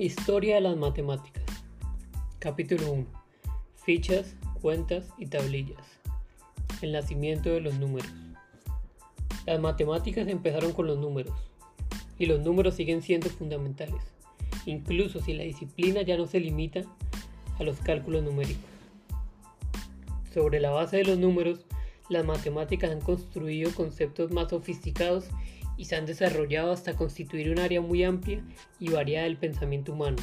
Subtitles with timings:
[0.00, 1.44] Historia de las matemáticas.
[2.38, 3.06] Capítulo 1.
[3.84, 5.76] Fichas, cuentas y tablillas.
[6.80, 8.10] El nacimiento de los números.
[9.44, 11.34] Las matemáticas empezaron con los números,
[12.18, 14.00] y los números siguen siendo fundamentales,
[14.64, 16.80] incluso si la disciplina ya no se limita
[17.58, 18.70] a los cálculos numéricos.
[20.32, 21.66] Sobre la base de los números,
[22.08, 25.26] las matemáticas han construido conceptos más sofisticados
[25.80, 28.44] y se han desarrollado hasta constituir un área muy amplia
[28.78, 30.18] y variada del pensamiento humano,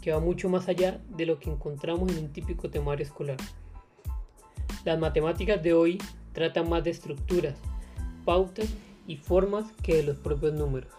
[0.00, 3.36] que va mucho más allá de lo que encontramos en un típico temario escolar.
[4.84, 5.98] Las matemáticas de hoy
[6.32, 7.56] tratan más de estructuras,
[8.24, 8.68] pautas
[9.08, 10.92] y formas que de los propios números.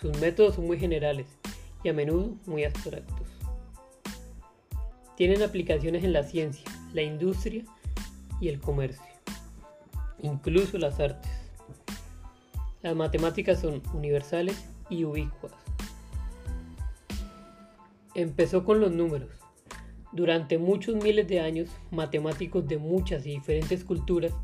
[0.00, 1.26] Sus métodos son muy generales
[1.84, 3.28] y a menudo muy abstractos.
[5.14, 6.64] Tienen aplicaciones en la ciencia,
[6.94, 7.64] la industria
[8.40, 9.04] y el comercio,
[10.22, 11.41] incluso las artes.
[12.82, 15.52] Las matemáticas son universales y ubicuas.
[18.14, 19.30] Empezó con los números.
[20.12, 24.34] Durante muchos miles de años, matemáticos de muchas y diferentes culturas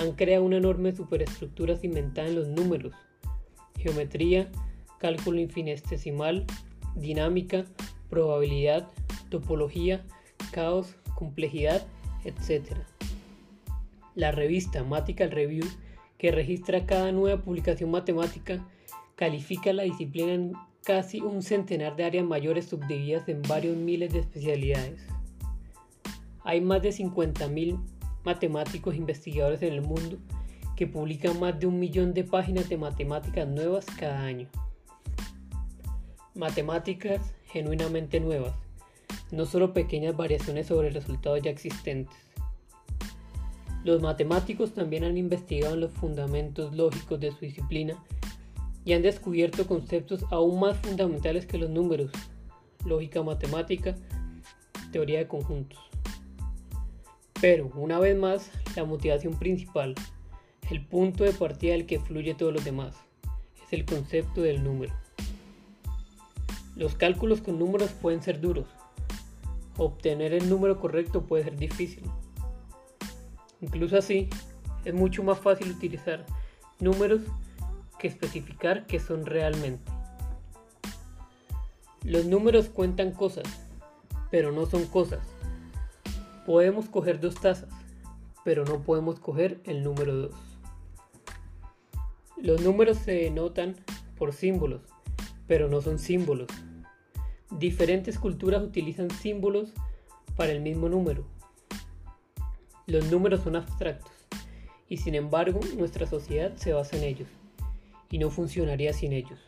[0.00, 2.92] han creado una enorme superestructura cimentada en los números.
[3.78, 4.50] Geometría,
[4.98, 6.44] cálculo infinitesimal,
[6.96, 7.64] dinámica,
[8.10, 8.88] probabilidad,
[9.30, 10.04] topología,
[10.50, 11.86] caos, complejidad,
[12.24, 12.76] etc.
[14.14, 15.64] La revista Matical Review
[16.18, 18.66] que registra cada nueva publicación matemática,
[19.14, 20.52] califica la disciplina en
[20.84, 25.06] casi un centenar de áreas mayores subdivididas en varios miles de especialidades.
[26.44, 27.78] Hay más de 50.000
[28.24, 30.18] matemáticos investigadores en el mundo
[30.76, 34.48] que publican más de un millón de páginas de matemáticas nuevas cada año.
[36.34, 38.54] Matemáticas genuinamente nuevas,
[39.32, 42.14] no solo pequeñas variaciones sobre resultados ya existentes.
[43.84, 47.96] Los matemáticos también han investigado los fundamentos lógicos de su disciplina
[48.84, 52.10] y han descubierto conceptos aún más fundamentales que los números,
[52.84, 53.96] lógica matemática,
[54.92, 55.78] teoría de conjuntos.
[57.40, 59.94] Pero, una vez más, la motivación principal,
[60.70, 62.96] el punto de partida del que fluye todo lo demás,
[63.66, 64.94] es el concepto del número.
[66.76, 68.66] Los cálculos con números pueden ser duros.
[69.76, 72.04] Obtener el número correcto puede ser difícil.
[73.60, 74.28] Incluso así,
[74.84, 76.24] es mucho más fácil utilizar
[76.78, 77.20] números
[77.98, 79.90] que especificar qué son realmente.
[82.02, 83.44] Los números cuentan cosas,
[84.30, 85.20] pero no son cosas.
[86.44, 87.68] Podemos coger dos tazas,
[88.44, 90.34] pero no podemos coger el número 2.
[92.36, 93.74] Los números se denotan
[94.16, 94.82] por símbolos,
[95.48, 96.48] pero no son símbolos.
[97.50, 99.72] Diferentes culturas utilizan símbolos
[100.36, 101.24] para el mismo número,
[102.86, 104.12] los números son abstractos
[104.88, 107.28] y sin embargo nuestra sociedad se basa en ellos
[108.10, 109.40] y no funcionaría sin ellos.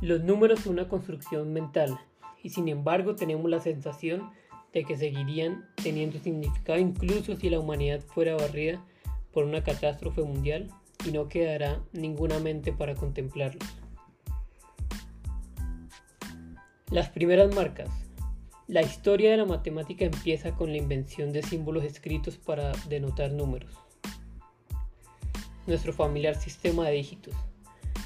[0.00, 1.98] Los números son una construcción mental
[2.42, 4.30] y sin embargo tenemos la sensación
[4.72, 8.82] de que seguirían teniendo significado incluso si la humanidad fuera barrida
[9.32, 10.70] por una catástrofe mundial
[11.06, 13.68] y no quedará ninguna mente para contemplarlos.
[16.90, 18.07] Las primeras marcas
[18.68, 23.72] la historia de la matemática empieza con la invención de símbolos escritos para denotar números.
[25.66, 27.34] Nuestro familiar sistema de dígitos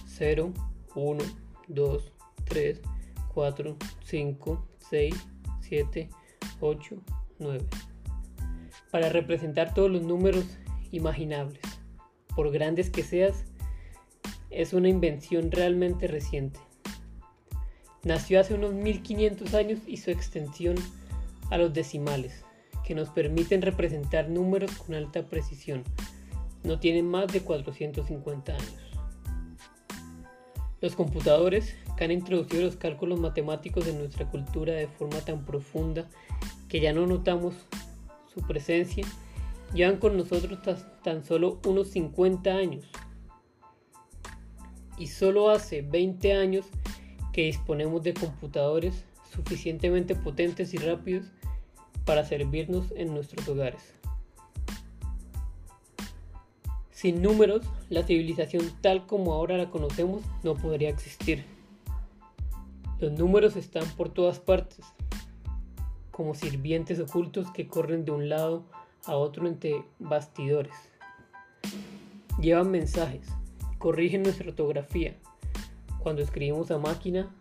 [0.07, 0.53] 0,
[0.95, 1.25] 1,
[1.67, 2.13] 2,
[2.45, 2.81] 3,
[3.35, 5.15] 4, 5, 6,
[5.63, 6.11] 7,
[6.61, 6.97] 8,
[7.41, 7.65] 9.
[8.93, 10.45] Para representar todos los números
[10.93, 11.61] imaginables,
[12.37, 13.47] por grandes que seas,
[14.51, 16.61] es una invención realmente reciente.
[18.05, 20.75] Nació hace unos 1500 años y su extensión
[21.51, 22.45] a los decimales,
[22.85, 25.85] que nos permiten representar números con alta precisión.
[26.65, 28.75] No tienen más de 450 años.
[30.81, 36.09] Los computadores, que han introducido los cálculos matemáticos en nuestra cultura de forma tan profunda
[36.69, 37.55] que ya no notamos
[38.35, 39.07] su presencia,
[39.73, 40.59] llevan con nosotros
[41.05, 42.85] tan solo unos 50 años.
[44.99, 46.67] Y solo hace 20 años
[47.33, 51.27] que disponemos de computadores suficientemente potentes y rápidos
[52.05, 53.95] para servirnos en nuestros hogares.
[56.91, 61.45] Sin números, la civilización tal como ahora la conocemos no podría existir.
[63.01, 64.85] Los números están por todas partes,
[66.13, 68.65] como sirvientes ocultos que corren de un lado
[69.05, 70.75] a otro entre bastidores.
[72.41, 73.27] Llevan mensajes,
[73.79, 75.17] corrigen nuestra ortografía,
[76.03, 77.35] cuando escribimos a máquina,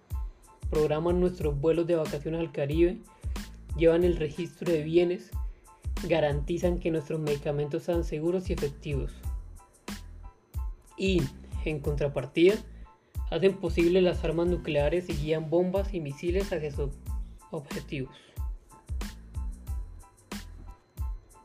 [0.70, 3.00] programan nuestros vuelos de vacaciones al Caribe,
[3.76, 5.32] llevan el registro de bienes,
[6.08, 9.12] garantizan que nuestros medicamentos sean seguros y efectivos.
[10.98, 11.22] Y,
[11.66, 12.56] en contrapartida,
[13.30, 16.92] hacen posible las armas nucleares y guían bombas y misiles hacia sus
[17.52, 18.16] objetivos.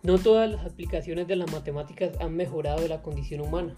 [0.02, 3.74] No todas las aplicaciones de las matemáticas han mejorado la condición humana.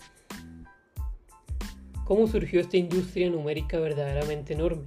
[2.08, 4.84] ¿Cómo surgió esta industria numérica verdaderamente enorme?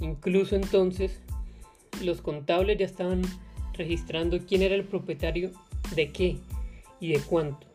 [0.00, 1.18] Incluso entonces,
[2.02, 3.22] los contables ya estaban
[3.72, 5.50] registrando quién era el propietario
[5.96, 6.36] de qué
[7.00, 7.66] y de cuánto.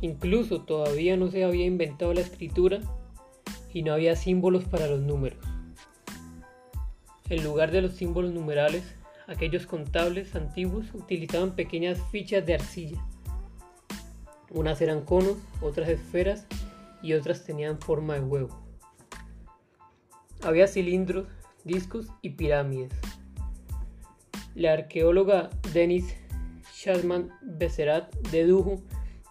[0.00, 2.80] Incluso todavía no se había inventado la escritura
[3.72, 5.38] y no había símbolos para los números.
[7.28, 8.82] En lugar de los símbolos numerales,
[9.28, 13.00] aquellos contables antiguos utilizaban pequeñas fichas de arcilla.
[14.50, 16.48] Unas eran conos, otras esferas
[17.02, 18.62] y otras tenían forma de huevo.
[20.42, 21.26] Había cilindros,
[21.64, 22.92] discos y pirámides.
[24.54, 26.14] La arqueóloga Denis
[26.74, 28.82] Shadman Beserat dedujo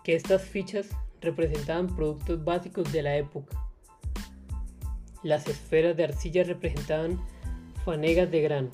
[0.03, 0.89] que estas fichas
[1.21, 3.57] representaban productos básicos de la época.
[5.23, 7.19] Las esferas de arcilla representaban
[7.83, 8.69] fanegas de grano.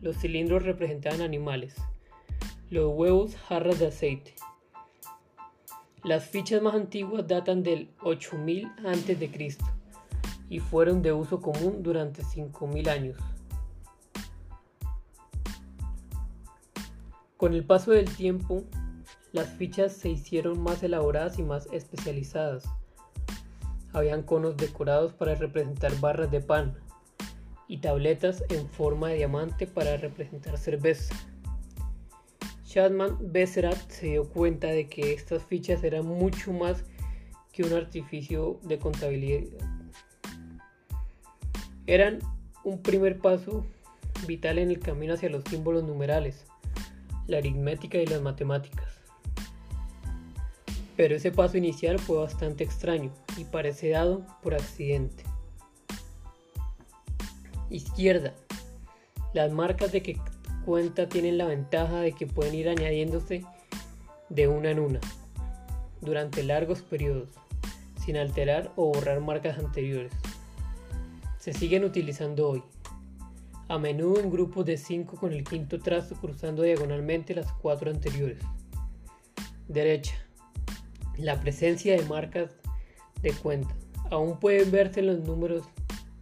[0.00, 1.76] Los cilindros representaban animales.
[2.70, 4.34] Los huevos jarras de aceite.
[6.02, 9.58] Las fichas más antiguas datan del 8000 a.C.
[10.48, 13.18] y fueron de uso común durante 5000 años.
[17.36, 18.64] Con el paso del tiempo,
[19.32, 22.64] las fichas se hicieron más elaboradas y más especializadas.
[23.92, 26.78] Habían conos decorados para representar barras de pan
[27.68, 31.14] y tabletas en forma de diamante para representar cerveza.
[32.70, 36.84] Shadman Besserat se dio cuenta de que estas fichas eran mucho más
[37.52, 39.42] que un artificio de contabilidad.
[41.88, 42.20] Eran
[42.62, 43.66] un primer paso
[44.28, 46.44] vital en el camino hacia los símbolos numerales
[47.26, 49.00] la aritmética y las matemáticas.
[50.96, 55.24] Pero ese paso inicial fue bastante extraño y parece dado por accidente.
[57.68, 58.32] Izquierda.
[59.32, 60.16] Las marcas de que
[60.64, 63.44] cuenta tienen la ventaja de que pueden ir añadiéndose
[64.28, 65.00] de una en una
[66.00, 67.28] durante largos periodos,
[68.04, 70.12] sin alterar o borrar marcas anteriores.
[71.38, 72.62] Se siguen utilizando hoy
[73.68, 78.42] a menudo en grupos de 5 con el quinto trazo cruzando diagonalmente las cuatro anteriores.
[79.68, 80.14] Derecha.
[81.16, 82.50] La presencia de marcas
[83.22, 83.74] de cuenta.
[84.10, 85.64] Aún pueden verse en los números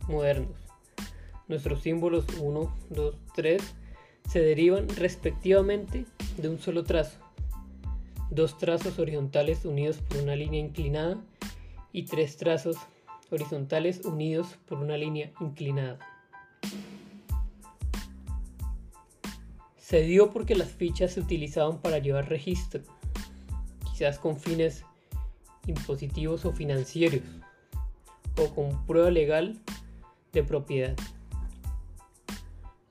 [0.09, 0.59] modernos.
[1.47, 3.63] Nuestros símbolos 1, 2, 3
[4.29, 6.05] se derivan respectivamente
[6.37, 7.19] de un solo trazo.
[8.31, 11.17] Dos trazos horizontales unidos por una línea inclinada
[11.93, 12.77] y tres trazos
[13.31, 15.99] horizontales unidos por una línea inclinada.
[19.79, 22.83] Se dio porque las fichas se utilizaban para llevar registro,
[23.91, 24.85] quizás con fines
[25.67, 27.23] impositivos o financieros,
[28.37, 29.59] o con prueba legal
[30.35, 30.95] de propiedad.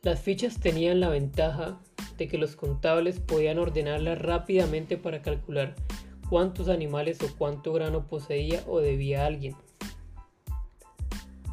[0.08, 1.82] Las fichas tenían la ventaja
[2.18, 5.76] de que los contables podían ordenarlas rápidamente para calcular
[6.30, 9.54] cuántos animales o cuánto grano poseía o debía alguien.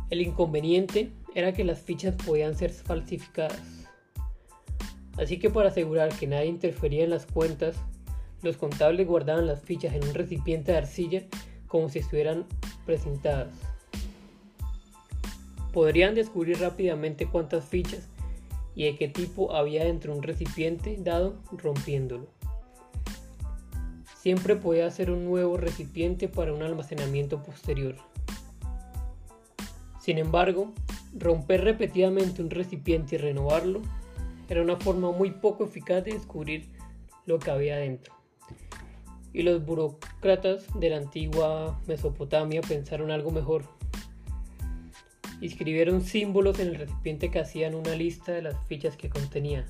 [0.09, 3.89] El inconveniente era que las fichas podían ser falsificadas.
[5.19, 7.75] Así que para asegurar que nadie interfería en las cuentas,
[8.43, 11.25] los contables guardaban las fichas en un recipiente de arcilla
[11.67, 12.47] como si estuvieran
[12.87, 13.53] presentadas.
[15.73, 18.14] Podrían descubrir rápidamente cuántas fichas
[18.75, 22.29] y de qué tipo había dentro de un recipiente dado rompiéndolo.
[24.17, 27.97] Siempre podía hacer un nuevo recipiente para un almacenamiento posterior.
[30.01, 30.73] Sin embargo,
[31.15, 33.83] romper repetidamente un recipiente y renovarlo
[34.49, 36.69] era una forma muy poco eficaz de descubrir
[37.27, 38.15] lo que había dentro.
[39.33, 43.65] Y los burócratas de la antigua Mesopotamia pensaron algo mejor.
[45.45, 49.67] Escribieron símbolos en el recipiente que hacían una lista de las fichas que contenía.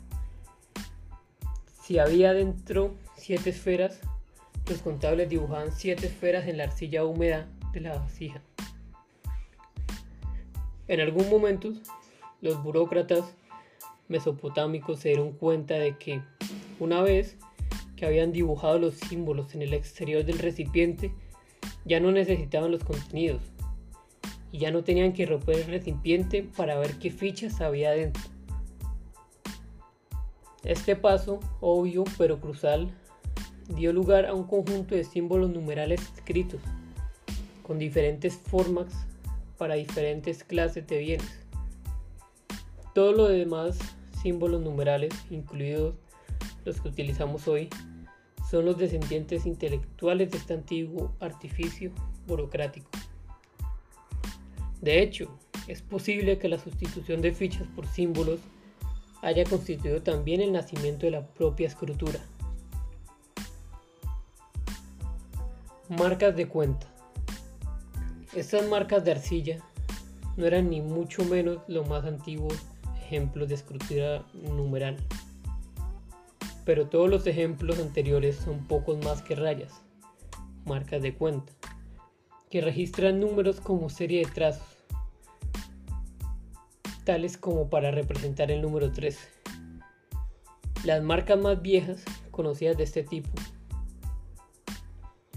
[1.83, 3.99] Si había dentro siete esferas,
[4.69, 8.41] los contables dibujaban siete esferas en la arcilla húmeda de la vasija.
[10.87, 11.73] En algún momento,
[12.41, 13.25] los burócratas
[14.07, 16.23] mesopotámicos se dieron cuenta de que
[16.79, 17.37] una vez
[17.97, 21.13] que habían dibujado los símbolos en el exterior del recipiente,
[21.85, 23.54] ya no necesitaban los contenidos
[24.55, 28.23] y ya no tenían que romper el recipiente para ver qué fichas había dentro.
[30.63, 32.89] Este paso, obvio pero crucial,
[33.75, 36.61] dio lugar a un conjunto de símbolos numerales escritos,
[37.65, 38.95] con diferentes formas
[39.59, 41.41] para diferentes clases de bienes.
[42.95, 43.77] Todo lo demás,
[44.23, 45.97] símbolos numerales, incluidos
[46.65, 47.71] los que utilizamos hoy,
[48.49, 51.91] son los descendientes intelectuales de este antiguo artificio
[52.29, 52.89] burocrático.
[54.85, 55.31] De hecho,
[55.67, 58.39] es posible que la sustitución de fichas por símbolos
[59.23, 62.21] haya constituido también el nacimiento de la propia escritura.
[65.89, 66.87] Marcas de cuenta.
[68.35, 69.65] Estas marcas de arcilla
[70.37, 72.53] no eran ni mucho menos los más antiguos
[73.07, 74.99] ejemplos de escritura numeral.
[76.67, 79.73] Pero todos los ejemplos anteriores son pocos más que rayas,
[80.67, 81.55] marcas de cuenta,
[82.51, 84.74] que registran números como serie de trazos,
[87.05, 89.19] tales como para representar el número 13.
[90.85, 93.31] Las marcas más viejas, conocidas de este tipo,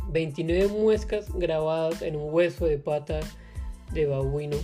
[0.10, 3.20] 29 muescas grabadas en un hueso de pata
[3.94, 4.58] de babuino,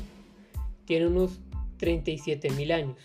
[0.86, 1.40] tienen unos
[1.80, 2.98] 37.000 años.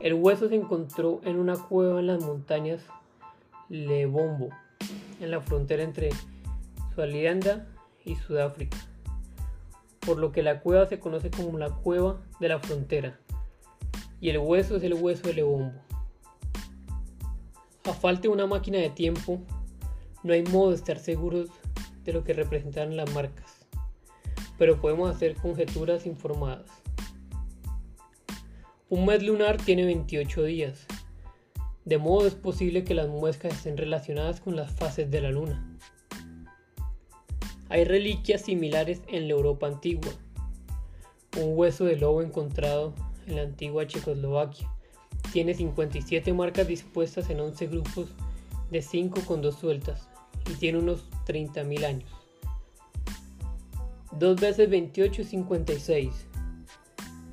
[0.00, 2.80] El hueso se encontró en una cueva en las montañas
[3.68, 4.50] Lebombo,
[5.20, 6.10] en la frontera entre
[6.94, 7.66] Suazilandia
[8.04, 8.76] y Sudáfrica,
[10.04, 13.18] por lo que la cueva se conoce como la cueva de la frontera,
[14.20, 15.80] y el hueso es el hueso de Lebombo.
[17.84, 19.40] A falta de una máquina de tiempo,
[20.22, 21.48] no hay modo de estar seguros
[22.04, 23.66] de lo que representan las marcas,
[24.58, 26.70] pero podemos hacer conjeturas informadas.
[28.88, 30.86] Un mes lunar tiene 28 días,
[31.84, 35.71] de modo es posible que las muescas estén relacionadas con las fases de la luna.
[37.72, 40.12] Hay reliquias similares en la Europa antigua.
[41.40, 42.92] Un hueso de lobo encontrado
[43.26, 44.70] en la antigua Checoslovaquia
[45.32, 48.08] tiene 57 marcas dispuestas en 11 grupos
[48.70, 50.06] de 5 con 2 sueltas
[50.50, 52.10] y tiene unos 30.000 años.
[54.18, 56.10] 2 veces 28 es 56.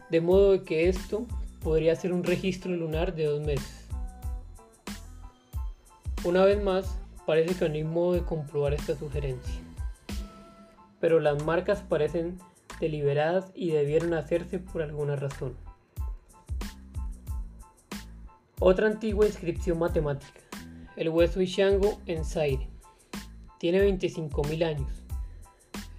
[0.09, 1.27] De modo que esto
[1.61, 3.89] podría ser un registro lunar de dos meses.
[6.23, 9.68] Una vez más, parece que no hay modo de comprobar esta sugerencia.
[10.99, 12.37] Pero las marcas parecen
[12.79, 15.55] deliberadas y debieron hacerse por alguna razón.
[18.59, 20.41] Otra antigua inscripción matemática,
[20.97, 22.67] el hueso Ishango en Zaire
[23.57, 24.91] tiene 25.000 años.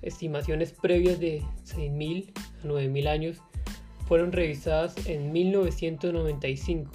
[0.02, 3.42] Estimaciones previas de 6.000 a 9.000 años
[4.06, 6.90] fueron revisadas en 1995.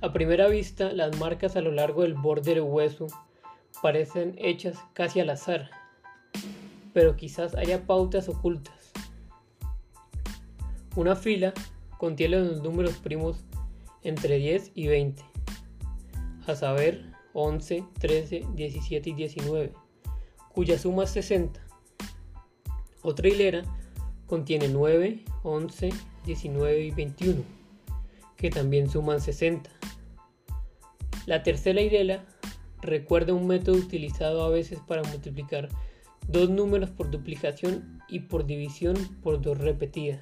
[0.00, 3.06] A primera vista, las marcas a lo largo del borde del hueso
[3.82, 5.70] parecen hechas casi al azar,
[6.94, 8.92] pero quizás haya pautas ocultas.
[10.96, 11.52] Una fila
[11.98, 13.44] contiene los números primos
[14.02, 15.22] entre 10 y 20,
[16.46, 19.72] a saber 11, 13, 17 y 19,
[20.52, 21.60] cuya suma es 60.
[23.02, 23.64] Otra hilera
[24.26, 25.90] contiene 9, 11,
[26.24, 27.42] 19 y 21,
[28.36, 29.68] que también suman 60.
[31.26, 32.24] La tercera hilera
[32.82, 35.70] recuerda un método utilizado a veces para multiplicar
[36.28, 40.20] dos números por duplicación y por división por dos repetidas.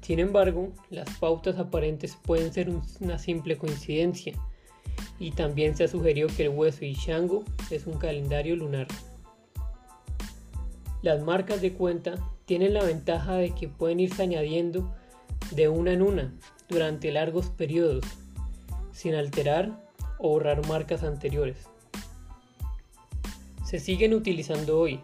[0.00, 2.70] Sin embargo, las pautas aparentes pueden ser
[3.00, 4.34] una simple coincidencia
[5.18, 8.86] y también se ha sugerido que el hueso Ishango es un calendario lunar.
[11.00, 14.94] Las marcas de cuenta tienen la ventaja de que pueden irse añadiendo
[15.52, 16.34] de una en una
[16.68, 18.04] durante largos periodos,
[18.92, 19.84] sin alterar
[20.18, 21.73] o borrar marcas anteriores.
[23.64, 25.00] Se siguen utilizando hoy,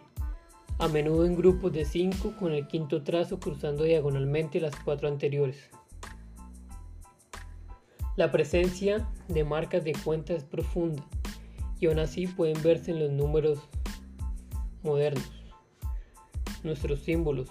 [0.79, 5.71] a menudo en grupos de 5 con el quinto trazo cruzando diagonalmente las cuatro anteriores.
[8.17, 11.03] La presencia de marcas de cuenta es profunda
[11.81, 13.61] y aún así pueden verse en los números
[14.83, 15.33] modernos.
[16.63, 17.49] Nuestros símbolos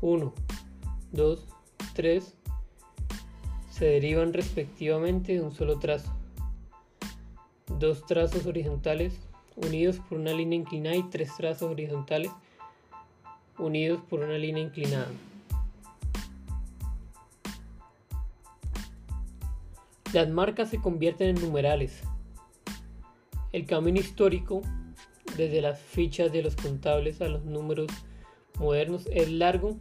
[0.00, 0.34] 1,
[1.12, 1.48] 2,
[1.94, 2.38] 3
[3.70, 6.12] se derivan respectivamente de un solo trazo.
[7.78, 9.20] Dos trazos horizontales
[9.56, 12.30] unidos por una línea inclinada y tres trazos horizontales
[13.58, 15.08] unidos por una línea inclinada.
[20.12, 22.02] Las marcas se convierten en numerales.
[23.52, 24.62] El camino histórico,
[25.36, 27.88] desde las fichas de los contables a los números
[28.58, 29.78] modernos, es largo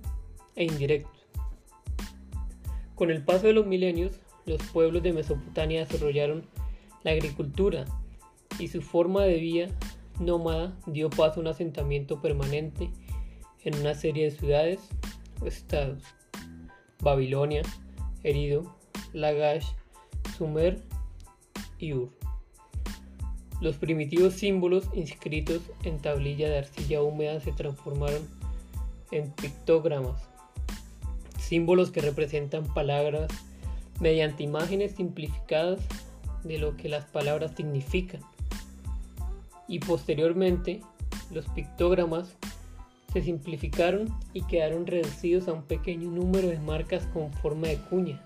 [0.55, 1.11] e indirecto.
[2.95, 6.45] Con el paso de los milenios, los pueblos de Mesopotamia desarrollaron
[7.03, 7.85] la agricultura
[8.59, 9.67] y su forma de vida
[10.19, 12.89] nómada dio paso a un asentamiento permanente
[13.63, 14.79] en una serie de ciudades
[15.41, 16.03] o estados.
[17.01, 17.63] Babilonia,
[18.23, 18.75] Erido,
[19.13, 19.65] Lagash,
[20.37, 20.81] Sumer
[21.79, 22.09] y Ur.
[23.59, 28.27] Los primitivos símbolos inscritos en tablilla de arcilla húmeda se transformaron
[29.11, 30.21] en pictogramas,
[31.37, 33.31] símbolos que representan palabras
[33.99, 35.79] mediante imágenes simplificadas
[36.43, 38.21] de lo que las palabras significan.
[39.71, 40.81] Y posteriormente
[41.31, 42.35] los pictogramas
[43.13, 48.21] se simplificaron y quedaron reducidos a un pequeño número de marcas con forma de cuña,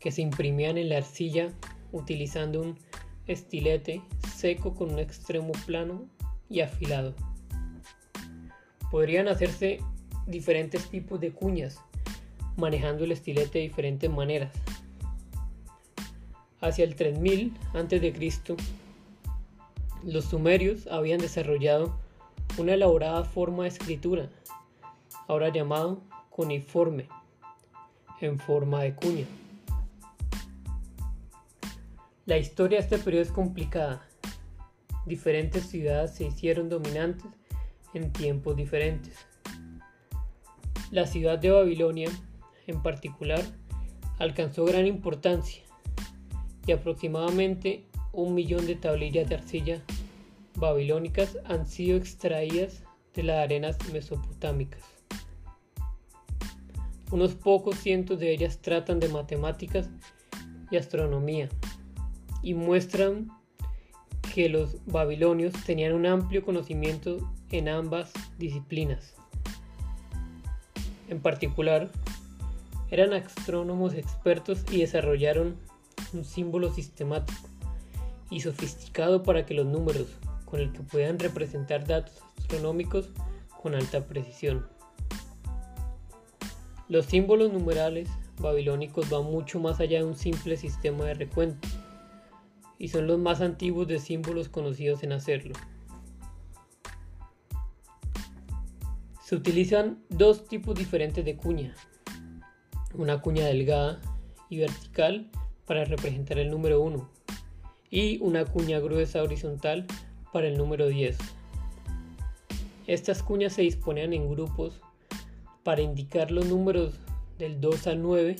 [0.00, 1.52] que se imprimían en la arcilla
[1.92, 2.76] utilizando un
[3.28, 4.02] estilete
[4.34, 6.06] seco con un extremo plano
[6.50, 7.14] y afilado.
[8.90, 9.78] Podrían hacerse
[10.26, 11.80] diferentes tipos de cuñas,
[12.56, 14.52] manejando el estilete de diferentes maneras.
[16.60, 18.56] Hacia el 3000 a.C.,
[20.02, 21.98] los sumerios habían desarrollado
[22.56, 24.28] una elaborada forma de escritura,
[25.26, 26.00] ahora llamado
[26.30, 27.08] cuneiforme,
[28.20, 29.26] en forma de cuña.
[32.26, 34.06] La historia de este periodo es complicada.
[35.06, 37.30] Diferentes ciudades se hicieron dominantes
[37.94, 39.26] en tiempos diferentes.
[40.90, 42.10] La ciudad de Babilonia,
[42.66, 43.42] en particular,
[44.18, 45.62] alcanzó gran importancia
[46.66, 47.86] y aproximadamente
[48.18, 49.80] un millón de tablillas de arcilla
[50.56, 52.82] babilónicas han sido extraídas
[53.14, 54.82] de las arenas mesopotámicas.
[57.12, 59.88] Unos pocos cientos de ellas tratan de matemáticas
[60.68, 61.48] y astronomía
[62.42, 63.28] y muestran
[64.34, 67.18] que los babilonios tenían un amplio conocimiento
[67.50, 69.14] en ambas disciplinas.
[71.08, 71.88] En particular,
[72.90, 75.56] eran astrónomos expertos y desarrollaron
[76.12, 77.57] un símbolo sistemático
[78.30, 80.06] y sofisticado para que los números
[80.44, 83.10] con el que puedan representar datos astronómicos
[83.62, 84.66] con alta precisión.
[86.88, 88.08] Los símbolos numerales
[88.40, 91.68] babilónicos van mucho más allá de un simple sistema de recuento
[92.78, 95.54] y son los más antiguos de símbolos conocidos en hacerlo.
[99.22, 101.74] Se utilizan dos tipos diferentes de cuña,
[102.94, 104.00] una cuña delgada
[104.48, 105.30] y vertical
[105.66, 107.17] para representar el número 1
[107.90, 109.86] y una cuña gruesa horizontal
[110.32, 111.16] para el número 10.
[112.86, 114.80] Estas cuñas se disponían en grupos
[115.62, 116.94] para indicar los números
[117.38, 118.36] del 2 al 9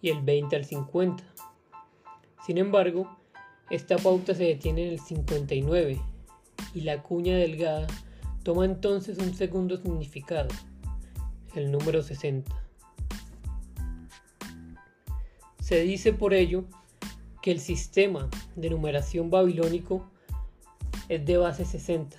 [0.00, 1.22] y el 20 al 50.
[2.46, 3.16] Sin embargo,
[3.70, 6.00] esta pauta se detiene en el 59
[6.74, 7.86] y la cuña delgada
[8.42, 10.48] toma entonces un segundo significado,
[11.54, 12.50] el número 60.
[15.60, 16.64] Se dice por ello
[17.40, 20.08] que el sistema de numeración babilónico
[21.08, 22.18] es de base 60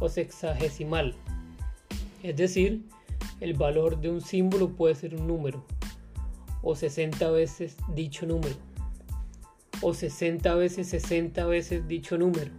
[0.00, 1.14] o sexagesimal,
[2.22, 2.84] es decir,
[3.40, 5.64] el valor de un símbolo puede ser un número
[6.62, 8.56] o 60 veces dicho número
[9.80, 12.50] o 60 veces 60 veces dicho número,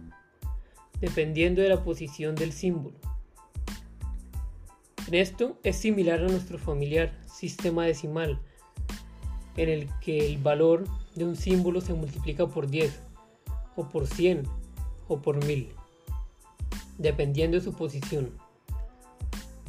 [1.00, 2.96] dependiendo de la posición del símbolo.
[5.06, 8.40] En esto es similar a nuestro familiar sistema decimal,
[9.60, 12.98] en el que el valor de un símbolo se multiplica por 10
[13.76, 14.44] o por 100
[15.06, 15.68] o por 1000,
[16.96, 18.30] dependiendo de su posición.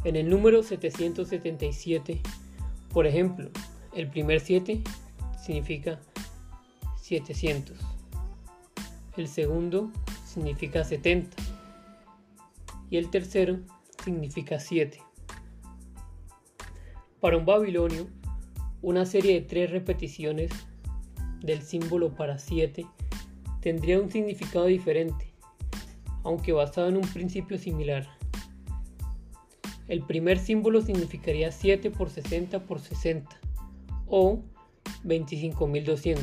[0.06, 2.22] En el número 777,
[2.94, 3.50] por ejemplo,
[3.94, 4.82] el primer 7
[5.44, 6.00] significa
[7.02, 7.78] 700,
[9.18, 9.92] el segundo
[10.26, 11.36] significa 70
[12.90, 13.60] y el tercero
[14.02, 15.02] significa 7.
[17.20, 18.08] Para un babilonio,
[18.82, 20.52] una serie de tres repeticiones
[21.42, 22.86] del símbolo para 7
[23.62, 25.32] tendría un significado diferente
[26.24, 28.08] aunque basado en un principio similar.
[29.88, 33.30] El primer símbolo significaría 7 por 60 por 60
[34.08, 34.40] o
[35.04, 36.20] 25.200.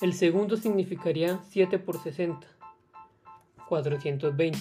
[0.00, 2.46] El segundo significaría 7 por 60,
[3.68, 4.58] 420.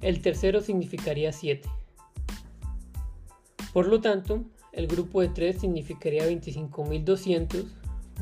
[0.00, 1.68] El tercero significaría 7.
[3.72, 7.66] Por lo tanto, el grupo de 3 significaría 25.200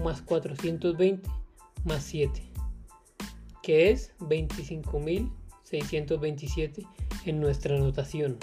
[0.03, 1.29] más 420
[1.85, 2.49] más 7
[3.69, 6.87] que es 25.627
[7.27, 8.39] en nuestra anotación.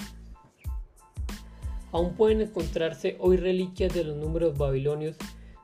[1.91, 5.18] Aún pueden encontrarse hoy reliquias de los números babilonios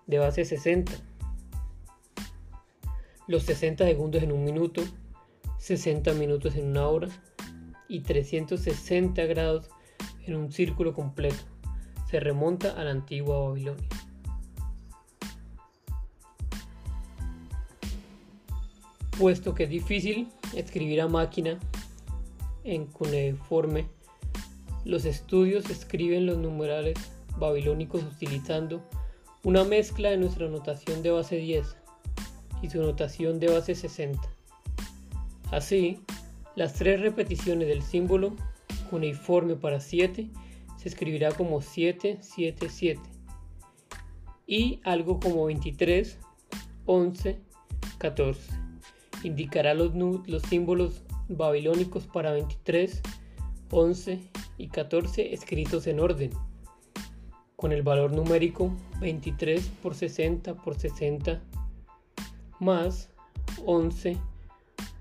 [0.08, 0.94] de base 60.
[3.28, 4.82] Los 60 segundos en un minuto,
[5.60, 7.10] 60 minutos en una hora
[7.88, 9.70] y 360 grados
[10.26, 11.44] en un círculo completo.
[12.10, 13.88] Se remonta a la antigua Babilonia.
[19.22, 21.60] puesto que es difícil escribir a máquina
[22.64, 23.86] en cuneiforme,
[24.84, 26.98] los estudios escriben los numerales
[27.38, 28.82] babilónicos utilizando
[29.44, 31.68] una mezcla de nuestra notación de base 10
[32.64, 34.20] y su notación de base 60.
[35.52, 36.00] Así,
[36.56, 38.36] las tres repeticiones del símbolo
[38.92, 40.30] cuneiforme para 7
[40.78, 43.02] se escribirá como 777
[44.46, 46.20] y algo como 23,
[46.86, 47.40] 11,
[47.98, 48.62] 14
[49.24, 53.02] indicará los, los símbolos babilónicos para 23,
[53.70, 54.20] 11
[54.58, 56.32] y 14 escritos en orden,
[57.56, 61.42] con el valor numérico 23 por 60 por 60
[62.60, 63.10] más
[63.66, 64.18] 11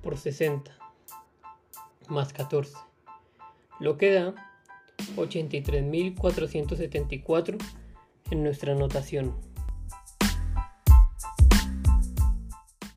[0.02, 0.70] por 60
[2.08, 2.76] más 14,
[3.80, 4.34] lo que da
[5.16, 7.56] 83.474
[8.30, 9.34] en nuestra anotación.